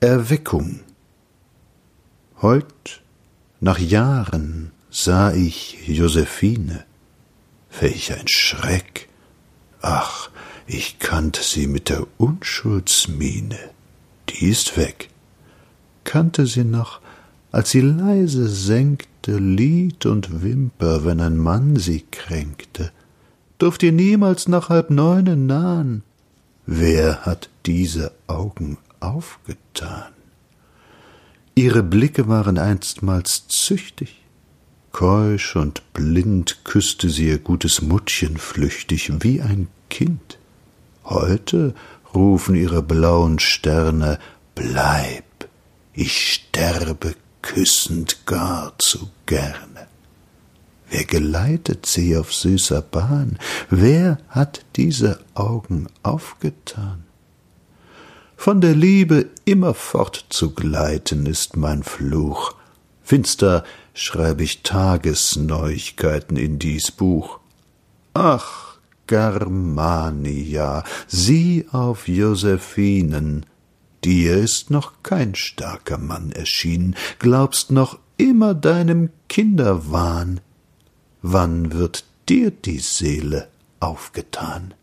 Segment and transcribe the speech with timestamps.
[0.00, 0.78] Erweckung
[2.40, 3.02] Heut,
[3.58, 6.84] nach Jahren, sah ich Josephine.
[7.80, 9.08] Welch ein Schreck!
[9.82, 10.30] Ach,
[10.68, 13.58] ich kannte sie mit der Unschuldsmiene.
[14.28, 15.08] Die ist weg.
[16.04, 17.00] Kannte sie noch,
[17.50, 22.92] als sie leise senkte Lied und Wimper, wenn ein Mann sie kränkte.
[23.58, 26.04] Durft ihr niemals nach halb neunen nahen.
[26.66, 30.12] Wer hat diese Augen aufgetan?
[31.54, 34.22] Ihre Blicke waren einstmals züchtig,
[34.92, 40.38] keusch und blind küsste sie ihr gutes Muttchen flüchtig wie ein Kind.
[41.04, 41.74] Heute
[42.14, 44.18] rufen ihre blauen Sterne
[44.54, 45.48] Bleib,
[45.92, 49.88] ich sterbe küssend gar zu gerne.
[50.90, 53.38] Wer geleitet sie auf süßer Bahn?
[53.68, 57.07] Wer hat diese Augen aufgetan?
[58.40, 62.54] Von der Liebe immerfort zu gleiten ist mein Fluch.
[63.02, 63.64] Finster
[63.94, 67.40] schreib ich Tagesneuigkeiten in dies Buch.
[68.14, 73.44] Ach, Germania, sieh auf Josephinen,
[74.04, 80.40] dir ist noch kein starker Mann erschienen, glaubst noch immer deinem Kinderwahn.
[81.22, 83.48] Wann wird dir die Seele
[83.80, 84.74] aufgetan?